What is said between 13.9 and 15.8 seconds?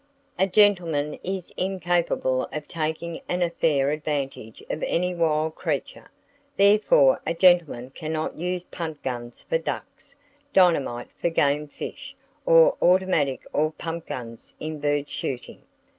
guns in bird shooting.